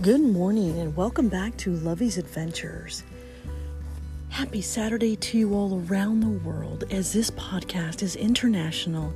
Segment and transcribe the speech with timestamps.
[0.00, 3.02] Good morning and welcome back to Lovey's Adventures.
[4.28, 9.12] Happy Saturday to you all around the world as this podcast is international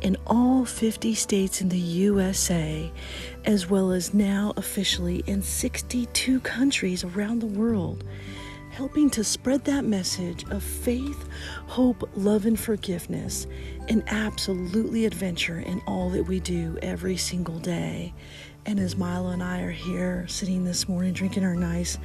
[0.00, 2.90] in all 50 states in the USA,
[3.44, 8.02] as well as now officially in 62 countries around the world,
[8.70, 11.28] helping to spread that message of faith,
[11.68, 13.46] hope, love, and forgiveness,
[13.86, 18.12] and absolutely adventure in all that we do every single day.
[18.66, 21.98] And as Milo and I are here sitting this morning drinking our nice,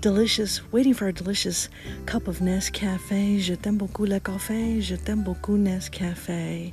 [0.00, 1.68] delicious, waiting for our delicious
[2.06, 6.72] cup of Nescafe, je t'aime beaucoup le café, je t'aime beaucoup Nescafe.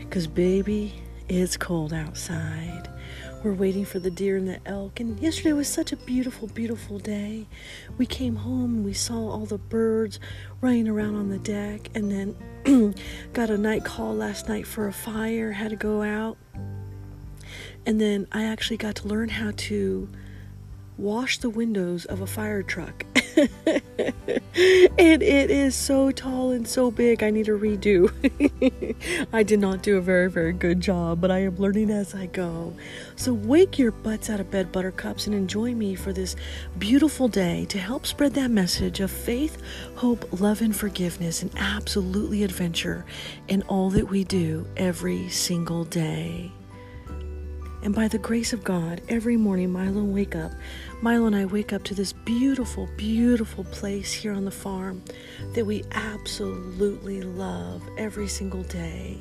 [0.00, 2.90] Because, baby, it's cold outside.
[3.44, 6.98] We're waiting for the deer and the elk, and yesterday was such a beautiful, beautiful
[6.98, 7.46] day.
[7.98, 10.18] We came home and we saw all the birds
[10.60, 12.94] running around on the deck, and then
[13.32, 16.36] got a night call last night for a fire, had to go out
[17.86, 20.08] and then I actually got to learn how to
[20.98, 23.04] wash the windows of a fire truck.
[23.36, 28.10] and it is so tall and so big, I need a redo.
[29.32, 32.26] I did not do a very, very good job, but I am learning as I
[32.26, 32.72] go.
[33.14, 36.34] So wake your butts out of bed, buttercups, and enjoy me for this
[36.78, 39.60] beautiful day to help spread that message of faith,
[39.96, 43.04] hope, love, and forgiveness, and absolutely adventure
[43.48, 46.52] in all that we do every single day.
[47.86, 50.50] And by the grace of God, every morning Milo and wake up,
[51.02, 55.04] Milo and I wake up to this beautiful, beautiful place here on the farm
[55.54, 59.20] that we absolutely love every single day.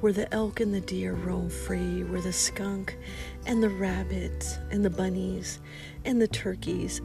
[0.00, 2.98] Where the elk and the deer roam free, where the skunk
[3.46, 5.58] and the rabbits and the bunnies
[6.04, 7.00] and the turkeys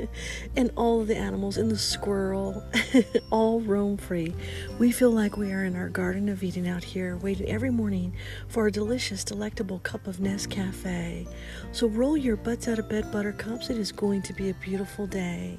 [0.56, 2.62] and all of the animals and the squirrel
[3.30, 4.34] all roam free.
[4.78, 8.14] We feel like we are in our Garden of Eden out here, waiting every morning
[8.48, 11.28] for a delicious, delectable cup of Nescafe.
[11.72, 13.70] So roll your butts out of bed, buttercups.
[13.70, 15.58] It is going to be a beautiful day.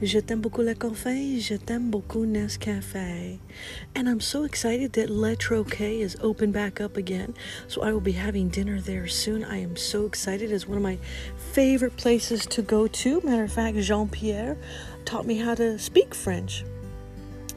[0.00, 3.38] Je t'aime beaucoup le café, je t'aime beaucoup Nescafe.
[3.94, 7.34] And I'm so excited that Le Troquet is open back up again.
[7.68, 9.44] So I will be having dinner there soon.
[9.44, 10.50] I am so excited.
[10.50, 10.98] It's one of my
[11.52, 13.20] favorite places to go to.
[13.22, 14.56] Matter of fact, Jean Pierre
[15.04, 16.64] taught me how to speak French.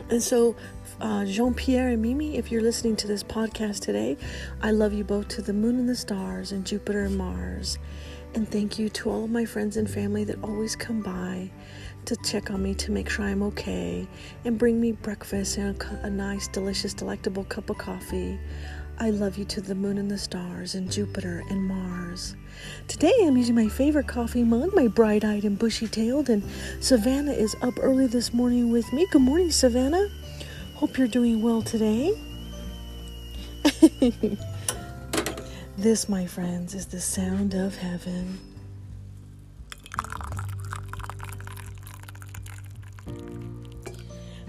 [0.10, 0.56] And so,
[1.00, 4.18] uh, Jean Pierre and Mimi, if you're listening to this podcast today,
[4.62, 7.78] I love you both to the moon and the stars and Jupiter and Mars.
[8.34, 11.52] And thank you to all of my friends and family that always come by
[12.06, 14.08] to check on me to make sure I'm okay
[14.44, 18.40] and bring me breakfast and a, a nice, delicious, delectable cup of coffee.
[18.98, 22.34] I love you to the moon and the stars and Jupiter and Mars.
[22.88, 26.42] Today I'm using my favorite coffee mug, my bright eyed and bushy tailed, and
[26.80, 29.06] Savannah is up early this morning with me.
[29.12, 30.08] Good morning, Savannah.
[30.76, 32.18] Hope you're doing well today.
[35.78, 38.40] this, my friends, is the sound of heaven.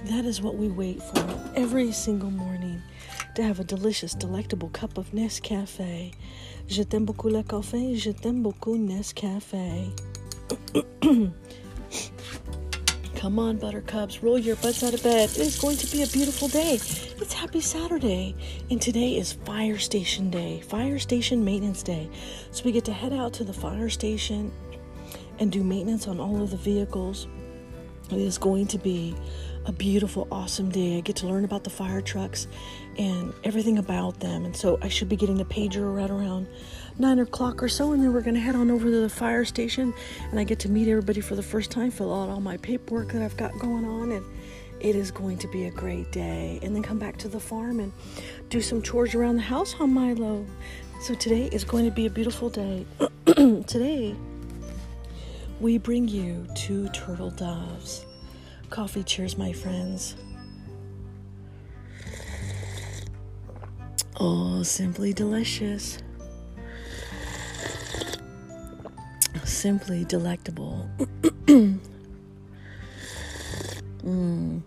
[0.04, 2.80] That is what we wait for every single morning
[3.36, 6.10] to have a delicious, delectable cup of Nescafe.
[6.68, 9.92] Je t'aime beaucoup le café, je t'aime beaucoup Nescafe.
[13.14, 15.28] Come on, buttercups, roll your butts out of bed.
[15.30, 16.76] It is going to be a beautiful day.
[16.76, 18.34] It's Happy Saturday,
[18.70, 22.08] and today is Fire Station Day, Fire Station Maintenance Day.
[22.52, 24.50] So we get to head out to the fire station
[25.38, 27.26] and do maintenance on all of the vehicles.
[28.10, 29.14] It is going to be
[29.66, 30.98] a beautiful, awesome day.
[30.98, 32.46] I get to learn about the fire trucks
[32.98, 34.44] and everything about them.
[34.44, 36.46] And so I should be getting the pager right around
[36.98, 37.92] nine o'clock or so.
[37.92, 39.92] And then we're going to head on over to the fire station
[40.30, 43.12] and I get to meet everybody for the first time, fill out all my paperwork
[43.12, 44.12] that I've got going on.
[44.12, 44.24] And
[44.78, 46.60] it is going to be a great day.
[46.62, 47.92] And then come back to the farm and
[48.50, 50.46] do some chores around the house on Milo.
[51.00, 52.86] So today is going to be a beautiful day.
[53.26, 54.14] today,
[55.60, 58.06] we bring you two turtle doves.
[58.70, 60.16] Coffee cheers, my friends.
[64.18, 65.98] Oh, simply delicious.
[69.44, 70.88] Simply delectable.
[74.02, 74.60] mm.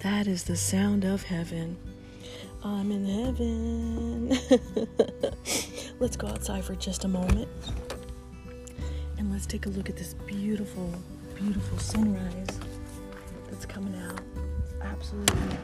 [0.00, 1.76] That is the sound of heaven.
[2.62, 4.28] I'm in heaven.
[5.98, 7.48] let's go outside for just a moment
[9.18, 10.92] and let's take a look at this beautiful,
[11.34, 12.60] beautiful sunrise
[13.50, 14.20] that's coming out.
[14.82, 15.58] Absolutely,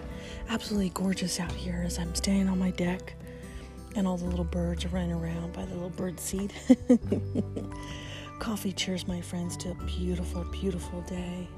[0.48, 3.14] absolutely gorgeous out here as I'm standing on my deck
[3.94, 6.52] and all the little birds are running around by the little bird seed.
[8.38, 11.48] Coffee cheers, my friends, to a beautiful, beautiful day.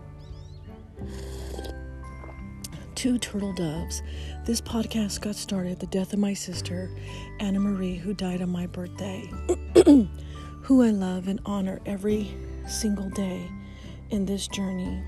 [2.94, 4.02] Two turtle doves.
[4.44, 6.90] This podcast got started the death of my sister,
[7.40, 9.30] Anna Marie, who died on my birthday.
[10.62, 12.34] who I love and honor every
[12.66, 13.50] single day
[14.10, 15.02] in this journey.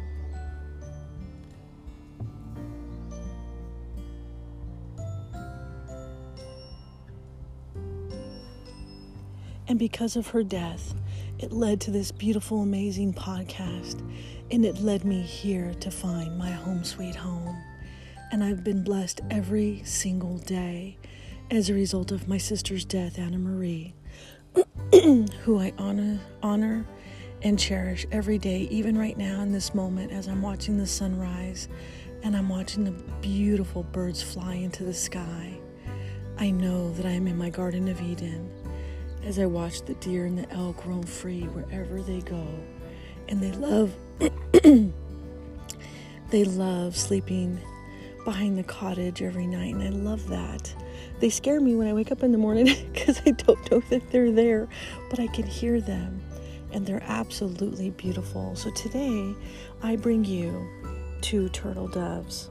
[9.76, 10.94] And because of her death,
[11.38, 14.00] it led to this beautiful, amazing podcast.
[14.50, 17.62] And it led me here to find my home sweet home.
[18.32, 20.96] And I've been blessed every single day
[21.50, 23.93] as a result of my sister's death, Anna Marie,
[25.43, 26.87] who I honor, honor
[27.43, 31.69] and cherish every day, even right now in this moment as I'm watching the sunrise
[32.23, 35.61] and I'm watching the beautiful birds fly into the sky.
[36.38, 38.56] I know that I am in my Garden of Eden
[39.26, 42.46] as I watch the deer and the elk roam free wherever they go.
[43.28, 43.93] And they love
[46.31, 47.61] they love sleeping
[48.25, 50.73] behind the cottage every night and I love that.
[51.19, 54.11] They scare me when I wake up in the morning because I don't know that
[54.12, 54.69] they're there,
[55.11, 56.23] but I can hear them
[56.73, 58.55] and they're absolutely beautiful.
[58.55, 59.34] So today
[59.82, 60.69] I bring you
[61.20, 62.49] two turtle doves.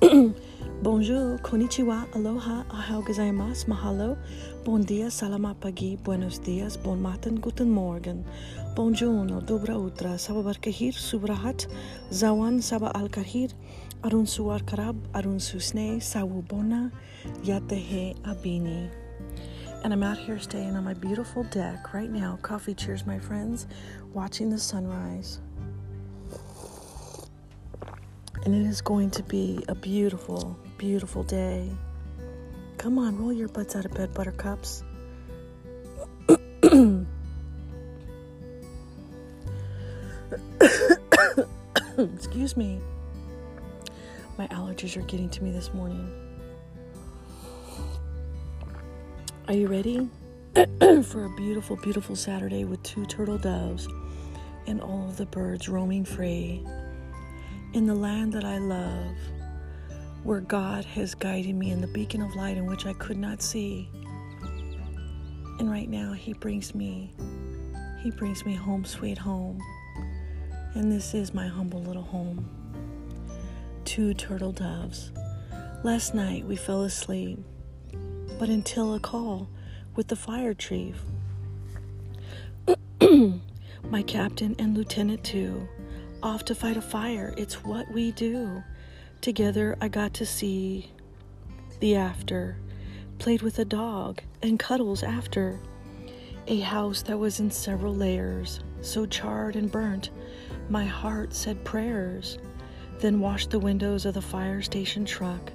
[0.82, 4.16] Bonjour, konnichiwa, aloha, ahau gozaimasu, mahalo,
[4.64, 8.24] bon dia, salamat pagi, buenos dias, bon matin, guten morgen,
[8.74, 11.66] bonjour, dobra utra, saba barkahir, subrahat,
[12.12, 13.52] zawan, saba al-kahir,
[14.04, 16.92] arun suar karab, arun susne, sawu bona,
[17.42, 18.90] yatehe abini.
[19.82, 23.66] And I'm out here staying on my beautiful deck right now, coffee cheers, my friends,
[24.12, 25.40] watching the sunrise
[28.46, 31.68] and it is going to be a beautiful, beautiful day.
[32.78, 34.84] Come on, roll your butts out of bed, buttercups.
[41.98, 42.78] Excuse me.
[44.38, 46.08] My allergies are getting to me this morning.
[49.48, 50.08] Are you ready
[51.02, 53.88] for a beautiful, beautiful Saturday with two turtle doves
[54.68, 56.64] and all of the birds roaming free?
[57.76, 59.14] In the land that I love,
[60.22, 63.42] where God has guided me in the beacon of light in which I could not
[63.42, 63.90] see.
[65.58, 67.12] And right now, He brings me,
[68.00, 69.60] He brings me home, sweet home.
[70.74, 72.48] And this is my humble little home.
[73.84, 75.12] Two turtle doves.
[75.84, 77.38] Last night we fell asleep,
[78.38, 79.50] but until a call
[79.94, 80.96] with the fire chief,
[83.90, 85.68] my captain and lieutenant too
[86.22, 87.34] off to fight a fire.
[87.36, 88.62] It's what we do.
[89.20, 90.90] Together, I got to see
[91.80, 92.58] the after,
[93.18, 95.60] played with a dog, and cuddles after.
[96.48, 100.10] A house that was in several layers, so charred and burnt,
[100.68, 102.38] my heart said prayers.
[102.98, 105.52] Then washed the windows of the fire station truck.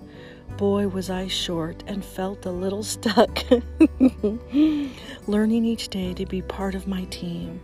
[0.58, 3.40] Boy, was I short and felt a little stuck.
[5.28, 7.62] Learning each day to be part of my team.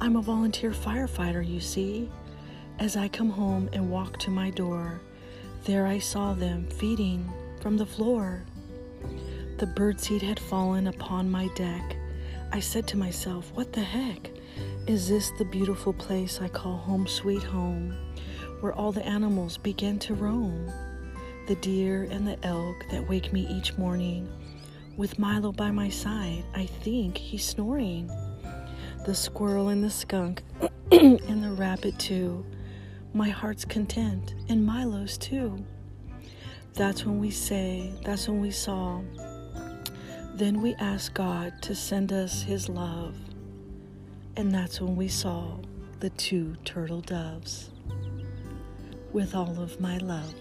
[0.00, 2.10] I'm a volunteer firefighter, you see.
[2.80, 5.02] As I come home and walk to my door,
[5.64, 7.30] there I saw them feeding
[7.60, 8.42] from the floor.
[9.58, 11.96] The birdseed had fallen upon my deck.
[12.52, 14.30] I said to myself, What the heck?
[14.86, 17.94] Is this the beautiful place I call home sweet home,
[18.60, 20.72] where all the animals begin to roam?
[21.48, 24.26] The deer and the elk that wake me each morning.
[24.96, 28.10] With Milo by my side, I think he's snoring.
[29.04, 30.42] The squirrel and the skunk
[30.90, 32.42] and the rabbit, too
[33.12, 35.64] my heart's content, and Milo's too.
[36.74, 39.02] That's when we say, that's when we saw.
[40.34, 43.16] Then we ask God to send us His love,
[44.36, 45.56] and that's when we saw
[45.98, 47.70] the two turtle doves.
[49.12, 50.34] With all of my love,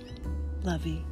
[0.63, 1.03] Lovey.